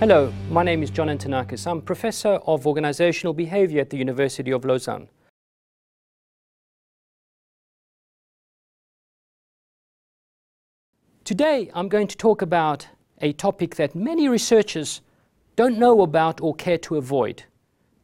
[0.00, 1.66] Hello, my name is John Antonakis.
[1.66, 5.10] I'm Professor of Organizational Behavior at the University of Lausanne.
[11.22, 12.88] Today I'm going to talk about
[13.20, 15.02] a topic that many researchers
[15.54, 17.44] don't know about or care to avoid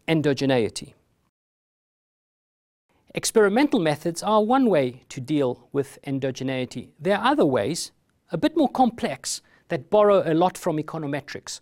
[0.06, 0.92] endogeneity.
[3.14, 6.90] Experimental methods are one way to deal with endogeneity.
[7.00, 7.92] There are other ways,
[8.30, 11.60] a bit more complex, that borrow a lot from econometrics.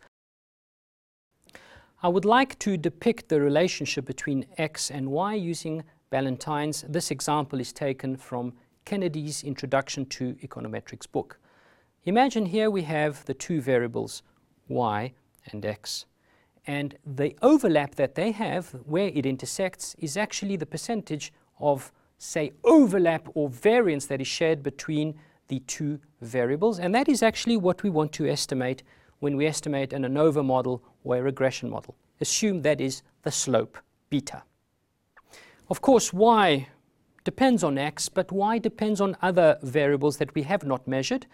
[2.04, 6.84] I would like to depict the relationship between x and y using Ballentines.
[6.86, 8.52] This example is taken from
[8.84, 11.38] Kennedy's Introduction to Econometrics book.
[12.04, 14.22] Imagine here we have the two variables
[14.68, 15.14] y
[15.50, 16.04] and x.
[16.66, 22.52] And the overlap that they have, where it intersects, is actually the percentage of, say,
[22.64, 25.14] overlap or variance that is shared between
[25.48, 26.78] the two variables.
[26.78, 28.82] And that is actually what we want to estimate
[29.24, 31.96] when we estimate an ANOVA model or a regression model.
[32.20, 33.78] Assume that is the slope
[34.10, 34.42] beta.
[35.70, 36.68] Of course, y
[37.24, 41.24] depends on x, but y depends on other variables that we have not measured.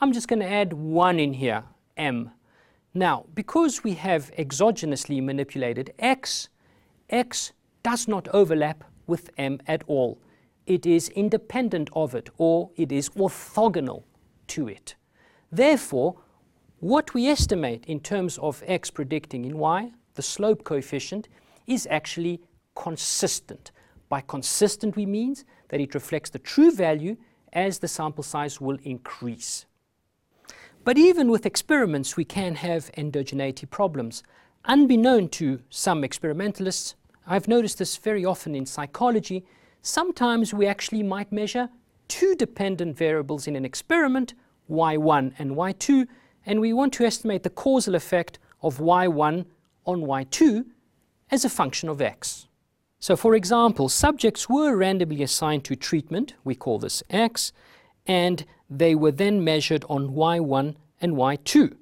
[0.00, 1.64] I'm just going to add 1 in here,
[1.98, 2.30] m.
[2.94, 6.48] Now, because we have exogenously manipulated x,
[7.10, 10.18] x does not overlap with m at all.
[10.64, 14.04] It is independent of it, or it is orthogonal
[14.46, 14.94] to it.
[15.52, 16.16] Therefore,
[16.80, 21.28] what we estimate in terms of x predicting in y, the slope coefficient,
[21.66, 22.40] is actually
[22.74, 23.70] consistent.
[24.08, 25.36] By consistent, we mean
[25.68, 27.16] that it reflects the true value
[27.52, 29.66] as the sample size will increase.
[30.84, 34.22] But even with experiments, we can have endogeneity problems.
[34.66, 36.94] Unbeknown to some experimentalists,
[37.26, 39.44] I've noticed this very often in psychology,
[39.82, 41.70] sometimes we actually might measure
[42.06, 44.34] two dependent variables in an experiment,
[44.70, 46.06] y1 and y2,
[46.46, 49.44] and we want to estimate the causal effect of y1
[49.84, 50.64] on y2
[51.30, 52.46] as a function of x.
[53.00, 57.52] So for example, subjects were randomly assigned to treatment, we call this x,
[58.06, 61.76] and they were then measured on y1 and y2.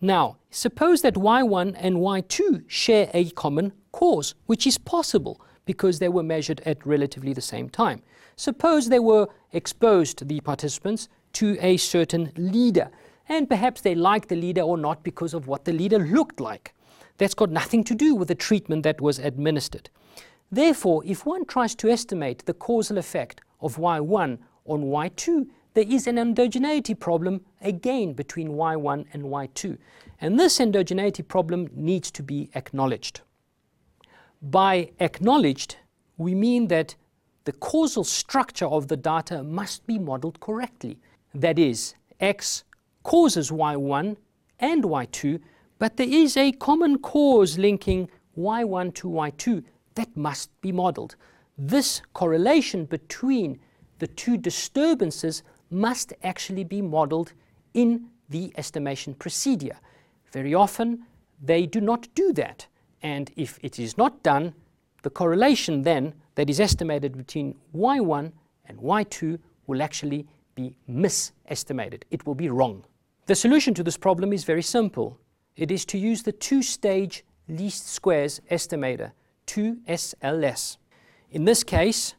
[0.00, 6.08] Now, suppose that y1 and y2 share a common cause, which is possible because they
[6.08, 8.02] were measured at relatively the same time.
[8.36, 12.90] Suppose they were exposed, the participants, to a certain leader,
[13.28, 16.74] and perhaps they liked the leader or not because of what the leader looked like.
[17.18, 19.90] That's got nothing to do with the treatment that was administered.
[20.50, 26.06] Therefore, if one tries to estimate the causal effect of y1 on y2, there is
[26.06, 29.78] an endogeneity problem again between y1 and y2.
[30.20, 33.22] And this endogeneity problem needs to be acknowledged.
[34.42, 35.76] By acknowledged,
[36.18, 36.96] we mean that
[37.44, 40.98] the causal structure of the data must be modeled correctly.
[41.34, 42.64] That is, x
[43.02, 44.16] causes y1
[44.60, 45.40] and y2,
[45.78, 49.64] but there is a common cause linking y1 to y2
[49.94, 51.16] that must be modeled.
[51.58, 53.58] This correlation between
[53.98, 57.32] the two disturbances must actually be modeled
[57.74, 59.76] in the estimation procedure.
[60.32, 61.04] Very often,
[61.42, 62.66] they do not do that.
[63.02, 64.54] And if it is not done,
[65.02, 68.32] the correlation then that is estimated between y1
[68.66, 72.04] and y2 will actually be misestimated.
[72.10, 72.84] It will be wrong.
[73.26, 75.16] The solution to this problem is very simple.
[75.54, 79.12] It is to use the two-stage least squares estimator,
[79.46, 80.76] 2SLS.
[81.30, 82.14] In this case,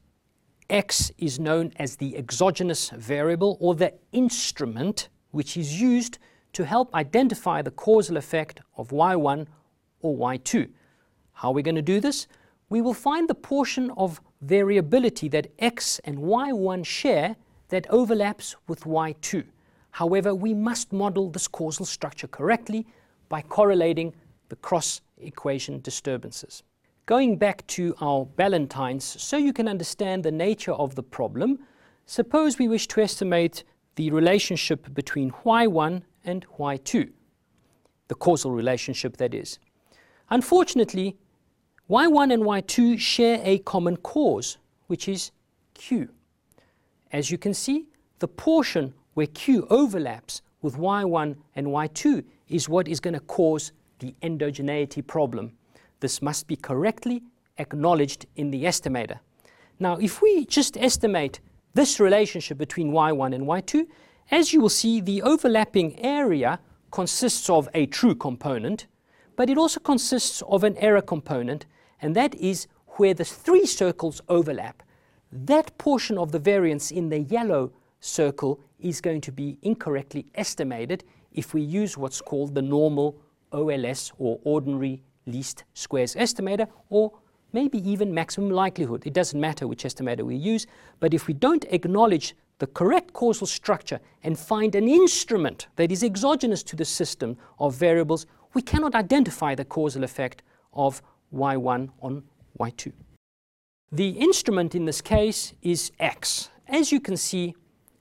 [0.70, 6.20] X is known as the exogenous variable or the instrument which is used
[6.54, 9.48] to help identify the causal effect of Y1
[10.00, 10.70] or Y2.
[11.34, 12.28] How are we going to do this?
[12.70, 17.36] We will find the portion of variability that X and Y1 share
[17.68, 19.44] that overlaps with Y2.
[19.94, 22.88] However, we must model this causal structure correctly
[23.30, 24.14] by correlating
[24.50, 26.64] the cross equation disturbances.
[27.06, 31.60] Going back to our Ballentines, so you can understand the nature of the problem,
[32.08, 37.12] suppose we wish to estimate the relationship between y1 and y2,
[38.08, 39.60] the causal relationship that is.
[40.32, 41.16] Unfortunately,
[41.88, 44.58] y1 and y2 share a common cause,
[44.88, 45.30] which is
[45.76, 46.10] q.
[47.12, 52.88] As you can see, the portion where q overlaps with y1 and y2 is what
[52.88, 55.54] is going to cause the endogeneity problem
[56.04, 57.24] this must be correctly
[57.58, 59.20] acknowledged in the estimator.
[59.80, 61.40] Now, if we just estimate
[61.74, 63.88] this relationship between y1 and y2,
[64.30, 66.60] as you will see, the overlapping area
[66.92, 68.88] consists of a true component,
[69.38, 71.66] but it also consists of an error component,
[72.02, 72.68] and that is
[72.98, 74.84] where the three circles overlap.
[75.32, 77.72] That portion of the variance in the yellow
[78.02, 83.18] circle is going to be incorrectly estimated if we use what's called the normal
[83.52, 87.12] OLS or ordinary least squares estimator or
[87.54, 89.04] maybe even maximum likelihood.
[89.06, 90.68] It doesn't matter which estimator we use,
[91.00, 96.04] but if we don't acknowledge the correct causal structure and find an instrument that is
[96.04, 100.44] exogenous to the system of variables, we cannot identify the causal effect
[100.74, 101.02] of
[101.34, 102.24] y1 on
[102.60, 102.92] y2.
[103.92, 106.50] The instrument in this case is x.
[106.68, 107.56] As you can see,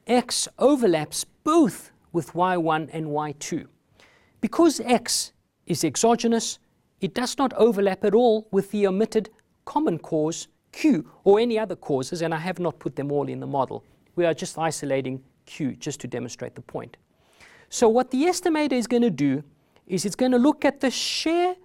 [0.06, 3.66] x overlaps both with y1 and y2.
[4.40, 5.32] Because x
[5.66, 6.58] is exogenous,
[7.00, 9.30] it does not overlap at all with the omitted
[9.64, 13.40] common cause q or any other causes, and I have not put them all in
[13.40, 13.84] the model.
[14.16, 16.96] We are just isolating q just to demonstrate the point.
[17.68, 19.42] So what the estimator is going to do
[19.86, 21.56] is it's going to look at the share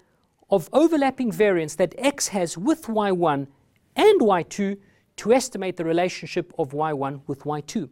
[0.50, 3.48] of overlapping variance that x has with y1
[3.96, 4.78] and y2
[5.18, 7.90] to estimate the relationship of y1 with y2.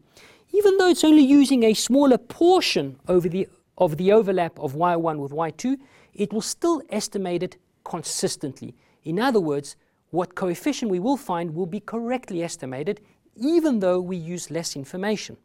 [0.51, 3.47] Even though it's only using a smaller portion over the,
[3.77, 5.77] of the overlap of y1 with y2,
[6.13, 8.75] it will still estimate it consistently.
[9.03, 9.75] In other words,
[10.11, 13.01] what coefficient we will find will be correctly estimated
[13.35, 15.37] even though we use less information.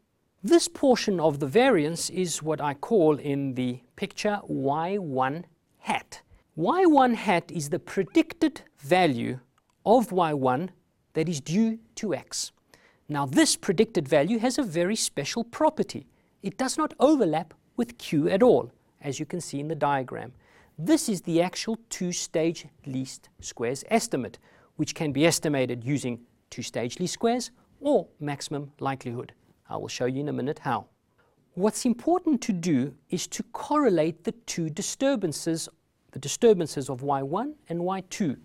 [0.43, 5.43] This portion of the variance is what I call in the picture y1
[5.79, 6.21] hat.
[6.57, 9.39] y1 hat is the predicted value
[9.85, 10.69] of y1
[11.13, 12.51] that is due to x.
[13.11, 16.07] Now this predicted value has a very special property.
[16.43, 18.71] It does not overlap with q at all,
[19.01, 20.31] as you can see in the diagram.
[20.79, 24.39] This is the actual two-stage least squares estimate,
[24.77, 29.33] which can be estimated using two-stage least squares or maximum likelihood.
[29.69, 30.85] I will show you in a minute how.
[31.55, 35.67] What's important to do is to correlate the two disturbances,
[36.13, 38.37] the disturbances of y1 and y2.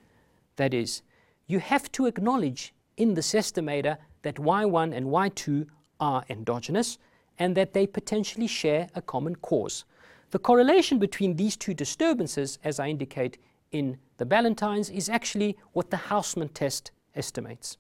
[0.57, 1.03] That is,
[1.47, 5.69] you have to acknowledge in this estimator that y1 and y2
[6.01, 6.99] are endogenous
[7.39, 9.85] and that they potentially share a common cause.
[10.33, 13.39] The correlation between these two disturbances, as I indicate
[13.71, 17.79] in the Ballentines, is actually what the Hausman test estimates.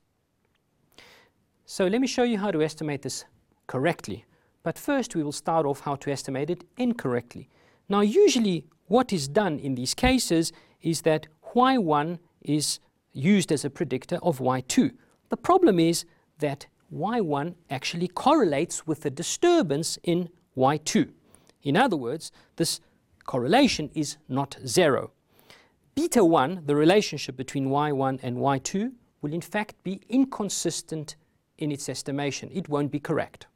[1.64, 3.24] So let me show you how to estimate this
[3.66, 4.24] correctly.
[4.62, 7.48] But first we will start off how to estimate it incorrectly.
[7.88, 11.26] Now usually what is done in these cases is that
[11.56, 12.78] y1 is
[13.12, 14.92] used as a predictor of y2.
[15.28, 16.04] The problem is
[16.38, 21.10] that y1 actually correlates with the disturbance in y2.
[21.62, 22.80] In other words, this
[23.24, 25.10] correlation is not zero.
[25.94, 28.92] Beta 1, the relationship between y1 and y2,
[29.22, 31.16] will in fact be inconsistent
[31.58, 32.50] in its estimation.
[32.52, 33.46] It won't be correct.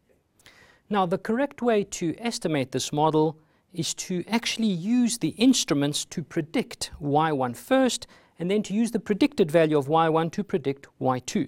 [0.89, 3.39] Now, the correct way to estimate this model
[3.73, 8.07] is to actually use the instruments to predict y1 first,
[8.39, 11.47] and then to use the predicted value of y1 to predict y2.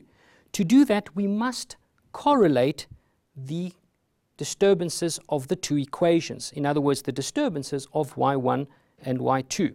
[0.53, 1.77] To do that, we must
[2.13, 2.87] correlate
[3.37, 3.73] the
[4.37, 6.53] disturbances of the two equations.
[6.53, 8.67] In other words, the disturbances of y1
[9.05, 9.75] and y2.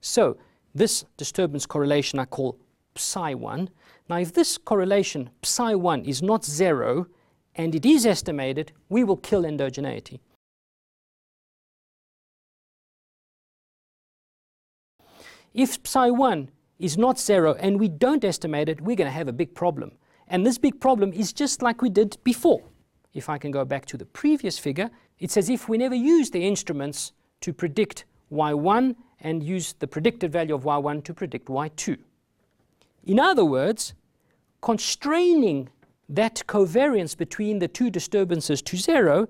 [0.00, 0.36] So
[0.74, 2.58] this disturbance correlation I call
[2.94, 3.68] psi1.
[4.08, 7.06] Now if this correlation psi1 is not zero
[7.54, 10.20] and it is estimated, we will kill endogeneity.
[15.54, 16.48] If psi1
[16.78, 19.92] is not zero and we don't estimate it, we're going to have a big problem.
[20.32, 22.62] And this big problem is just like we did before.
[23.12, 26.32] If I can go back to the previous figure, it's as if we never used
[26.32, 31.98] the instruments to predict y1 and use the predicted value of y1 to predict y2.
[33.04, 33.92] In other words,
[34.62, 35.68] constraining
[36.08, 39.28] that covariance between the two disturbances to zero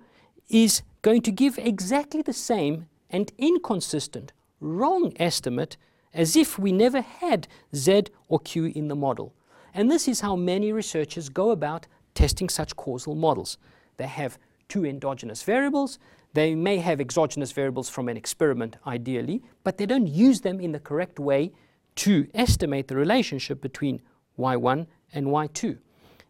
[0.49, 5.76] is going to give exactly the same and inconsistent wrong estimate
[6.15, 9.35] as if we never had z or q in the model.
[9.75, 13.59] And this is how many researchers go about testing such causal models.
[13.97, 14.38] They have
[14.69, 15.99] two endogenous variables.
[16.35, 20.73] They may have exogenous variables from an experiment, ideally, but they don't use them in
[20.73, 21.52] the correct way
[21.97, 24.00] to estimate the relationship between
[24.38, 25.79] y1 and y2.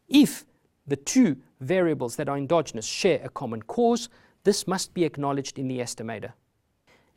[0.08, 0.44] If
[0.86, 4.08] the two variables that are endogenous share a common cause,
[4.44, 6.32] this must be acknowledged in the estimator.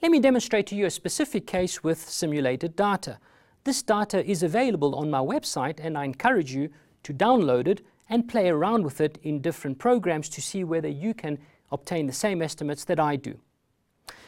[0.02, 3.18] Let me demonstrate to you a specific case with simulated data.
[3.66, 6.70] This data is available on my website and I encourage you
[7.02, 11.16] to download it and play around with it in different programs to see whether you
[11.16, 11.40] can
[11.72, 13.40] obtain the same estimates that I do.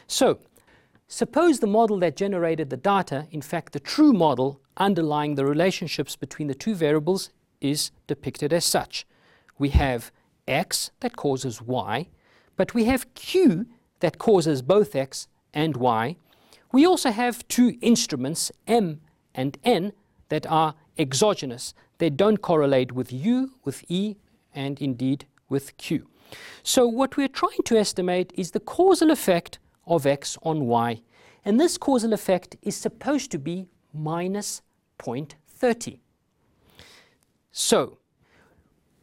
[0.08, 0.40] So,
[1.06, 6.16] suppose the model that generated the data, in fact the true model underlying the relationships
[6.16, 7.30] between the two variables
[7.60, 9.06] is depicted as such.
[9.56, 10.10] We have
[10.48, 12.08] x that causes y,
[12.56, 13.66] but we have q
[14.00, 16.16] that causes both x and y.
[16.72, 19.00] We also have two instruments, m
[19.38, 19.92] and n
[20.28, 21.72] that are exogenous.
[21.98, 24.16] They don't correlate with U, with E,
[24.52, 26.08] and indeed with Q.
[26.62, 31.02] So what we're trying to estimate is the causal effect of X on Y.
[31.44, 34.60] and this causal effect is supposed to be minus
[34.98, 36.00] 0.30.
[37.52, 37.98] So,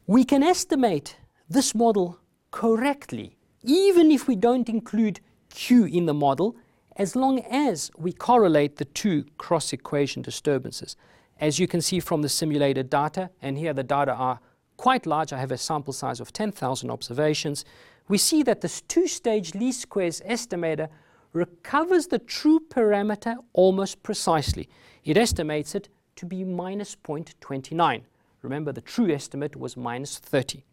[0.05, 1.17] we can estimate
[1.49, 2.19] this model
[2.51, 6.55] correctly, even if we don't include Q in the model,
[6.95, 10.95] as long as we correlate the two cross-equation disturbances.
[11.39, 14.39] As you can see from the simulated data, and here the data are
[14.77, 17.65] quite large, I have a sample size of 10,000 observations,
[18.07, 20.89] we see that this two-stage least squares estimator
[21.33, 24.69] recovers the true parameter almost precisely.
[25.03, 28.03] It estimates it to be minus 0.29.
[28.41, 30.63] Remember, the true estimate was minus 30.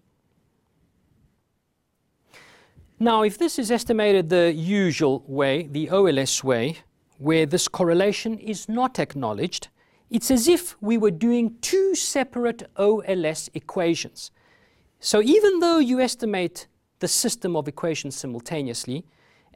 [3.02, 6.76] Now, if this is estimated the usual way, the OLS way,
[7.18, 9.66] where this correlation is not acknowledged,
[10.08, 14.30] it's as if we were doing two separate OLS equations.
[15.00, 16.68] So even though you estimate
[17.00, 19.04] the system of equations simultaneously,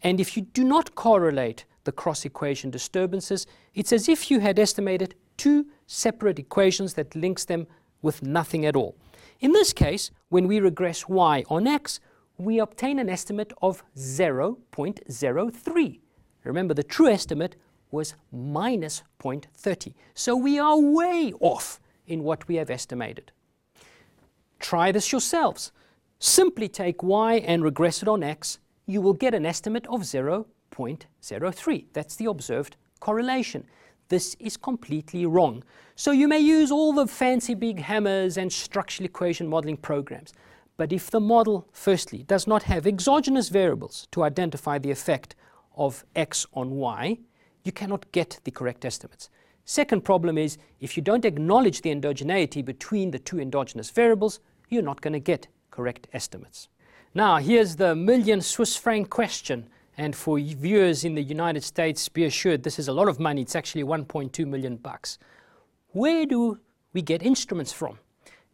[0.03, 5.15] and if you do not correlate the cross-equation disturbances, it's as if you had estimated
[5.37, 7.69] two separate equations that links them
[8.03, 8.97] with nothing at all.
[9.39, 12.01] In this case, when we regress y on x,
[12.39, 16.01] we obtain an estimate of 0.03.
[16.45, 17.57] Remember, the true estimate
[17.91, 19.95] was minus 0.30.
[20.15, 23.33] So we are way off in what we have estimated.
[24.59, 25.73] Try this yourselves.
[26.19, 28.59] Simply take y and regress it on x.
[28.87, 31.85] You will get an estimate of 0.03.
[31.93, 33.67] That's the observed correlation.
[34.09, 35.65] This is completely wrong.
[35.97, 40.33] So you may use all the fancy big hammers and structural equation modeling programs.
[40.77, 45.35] But if the model, firstly, does not have exogenous variables to identify the effect
[45.77, 47.19] of x on y,
[47.65, 49.31] you cannot get the correct estimates.
[49.65, 54.83] Second problem is if you don't acknowledge the endogeneity between the two endogenous variables, you're
[54.83, 56.69] not going to get correct estimates.
[57.15, 59.69] Now, here's the million Swiss franc question.
[59.99, 63.41] And for viewers in the United States, be assured this is a lot of money.
[63.41, 65.19] It's actually 1.2 million bucks.
[65.93, 66.61] Where do
[66.93, 67.99] we get instruments from?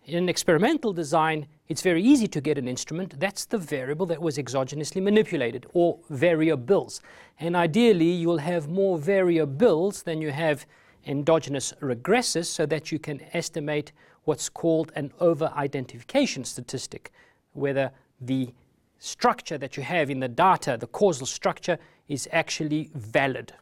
[0.04, 3.18] In experimental design, it's very easy to get an instrument.
[3.18, 7.00] That's the variable that was exogenously manipulated, or variables.
[7.40, 10.66] And ideally, you'll have more variables than you have
[11.06, 13.90] endogenous regressors so that you can estimate
[14.24, 17.10] what's called an over-identification statistic,
[17.54, 18.52] whether the
[18.98, 23.54] structure that you have in the data, the causal structure, is actually valid.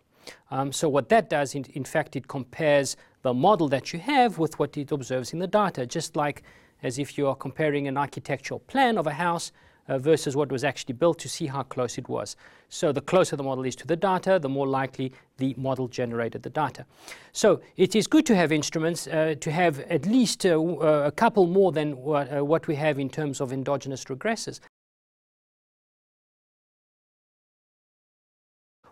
[0.51, 4.37] Um, so what that does, in, in, fact, it compares the model that you have
[4.39, 6.43] with what it observes in the data, just like
[6.83, 9.53] as if you are comparing an architectural plan of a house
[9.89, 12.37] uh, versus what was actually built to see how close it was.
[12.69, 16.43] So the closer the model is to the data, the more likely the model generated
[16.45, 16.87] the data.
[17.33, 21.11] So it is good to have instruments, uh, to have at least uh, uh a
[21.11, 24.61] couple more than what, uh, what we have in terms of endogenous regressors.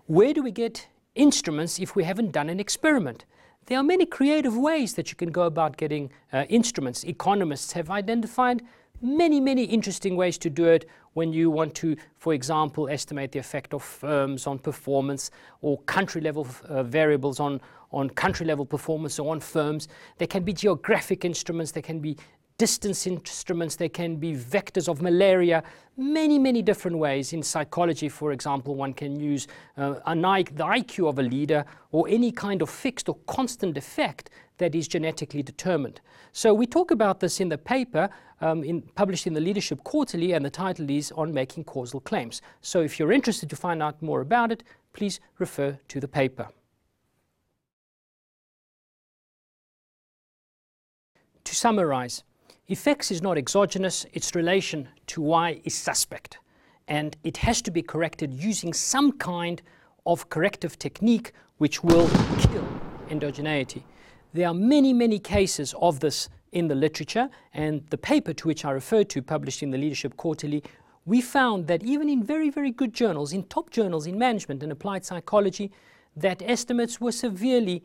[0.06, 3.24] Where do we get instruments if we haven't done an experiment?
[3.68, 7.04] There are many creative ways that you can go about getting uh, instruments.
[7.04, 8.62] Economists have identified
[9.02, 13.38] many, many interesting ways to do it when you want to, for example, estimate the
[13.38, 17.60] effect of firms on performance or country level uh, variables on,
[17.92, 19.86] on country level performance or on firms.
[20.16, 22.16] There can be geographic instruments, there can be
[22.58, 25.62] distance instruments, there can be vectors of malaria,
[25.96, 27.32] many, many different ways.
[27.32, 29.46] In psychology, for example, one can use
[29.76, 34.30] uh, an the IQ of a leader or any kind of fixed or constant effect
[34.58, 36.00] that is genetically determined.
[36.32, 38.10] So we talk about this in the paper
[38.40, 42.42] um, in, published in the Leadership Quarterly, and the title is On Making Causal Claims.
[42.60, 46.48] So if you're interested to find out more about it, please refer to the paper.
[51.44, 52.24] To summarize,
[52.70, 56.38] Effects is not exogenous, its relation to y is suspect.
[56.86, 59.62] And it has to be corrected using some kind
[60.04, 62.08] of corrective technique which will
[62.40, 62.68] kill
[63.08, 63.82] endogeneity.
[64.34, 68.66] There are many, many cases of this in the literature, and the paper to which
[68.66, 70.62] I referred to, published in the Leadership Quarterly,
[71.06, 74.70] we found that even in very, very good journals, in top journals in management and
[74.70, 75.72] applied psychology,
[76.16, 77.82] that estimates were severely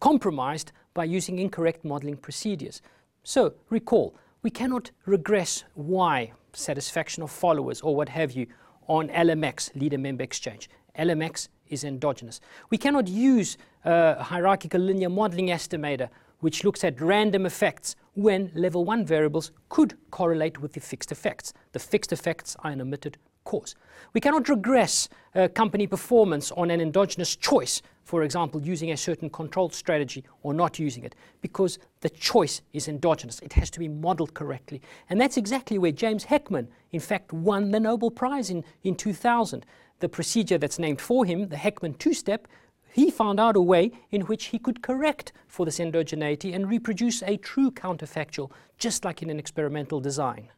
[0.00, 2.82] compromised by using incorrect modeling procedures.
[3.28, 8.46] So recall, we cannot regress Y, satisfaction of followers or what have you,
[8.86, 10.70] on LMX, leader member exchange.
[10.98, 12.40] LMX is endogenous.
[12.70, 16.08] We cannot use a hierarchical linear modeling estimator
[16.40, 21.52] which looks at random effects when level 1 variables could correlate with the fixed effects.
[21.72, 23.74] The fixed effects are an omitted cause.
[24.12, 29.30] We cannot regress uh, company performance on an endogenous choice, for example, using a certain
[29.30, 33.40] control strategy or not using it, because the choice is endogenous.
[33.40, 34.82] It has to be modeled correctly.
[35.08, 39.64] And that's exactly where James Heckman, in fact, won the Nobel Prize in, in 2000,
[40.00, 42.48] the procedure that's named for him, the Heckman two-step,
[42.92, 47.22] he found out a way in which he could correct for this endogeneity and reproduce
[47.22, 50.48] a true counterfactual, just like in an experimental design.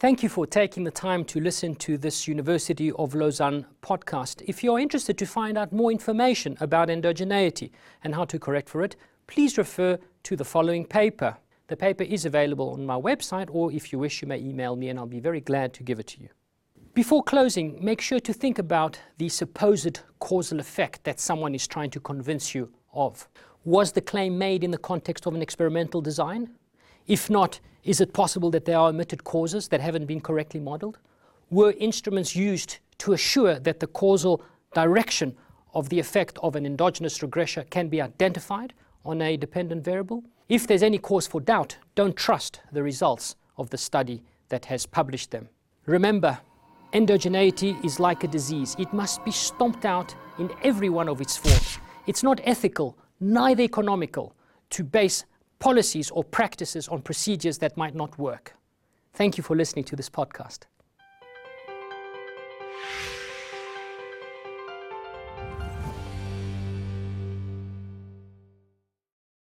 [0.00, 4.42] Thank you for taking the time to listen to this University of Lausanne podcast.
[4.44, 7.70] If you're interested to find out more information about endogeneity
[8.02, 8.96] and how to correct for it,
[9.28, 11.36] please refer to the following paper.
[11.68, 14.88] The paper is available on my website, or if you wish, you may email me
[14.88, 16.28] and I'll be very glad to give it to you.
[16.92, 21.90] Before closing, make sure to think about the supposed causal effect that someone is trying
[21.90, 23.28] to convince you of.
[23.64, 26.50] Was the claim made in the context of an experimental design?
[27.06, 30.98] If not, is it possible that there are omitted causes that haven't been correctly modeled?
[31.50, 34.42] Were instruments used to assure that the causal
[34.74, 35.36] direction
[35.74, 38.72] of the effect of an endogenous regressor can be identified
[39.04, 40.24] on a dependent variable?
[40.48, 44.86] If there's any cause for doubt, don't trust the results of the study that has
[44.86, 45.48] published them.
[45.86, 46.38] Remember,
[46.94, 48.76] endogeneity is like a disease.
[48.78, 51.78] It must be stomped out in every one of its forms.
[52.06, 54.34] It's not ethical, neither economical,
[54.70, 55.24] to base
[55.64, 58.54] policies or practices on procedures that might not work.
[59.14, 60.66] Thank you for listening to this podcast.